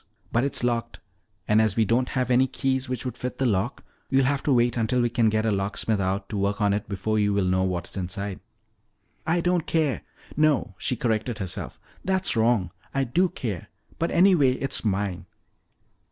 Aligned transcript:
But 0.31 0.43
it's 0.43 0.63
locked, 0.63 0.99
and 1.47 1.61
as 1.61 1.75
we 1.75 1.85
don't 1.85 2.09
have 2.17 2.31
any 2.31 2.47
keys 2.47 2.89
which 2.89 3.05
would 3.05 3.15
fit 3.15 3.37
the 3.37 3.45
lock, 3.45 3.83
you'll 4.09 4.25
have 4.25 4.41
to 4.41 4.51
wait 4.51 4.75
until 4.75 4.99
we 4.99 5.11
can 5.11 5.29
get 5.29 5.45
a 5.45 5.51
locksmith 5.51 5.99
out 5.99 6.27
to 6.29 6.37
work 6.39 6.59
on 6.59 6.73
it 6.73 6.89
before 6.89 7.19
you 7.19 7.33
will 7.35 7.45
know 7.45 7.61
what's 7.61 7.95
inside." 7.95 8.39
"I 9.27 9.41
don't 9.41 9.67
care. 9.67 10.01
No," 10.35 10.73
she 10.79 10.95
corrected 10.95 11.37
herself, 11.37 11.79
"that's 12.03 12.35
wrong; 12.35 12.71
I 12.95 13.03
do 13.03 13.29
care. 13.29 13.67
But 13.99 14.09
anyway 14.09 14.53
its 14.53 14.83
mine!" 14.83 15.27